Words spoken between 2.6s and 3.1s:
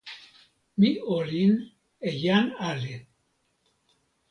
ale.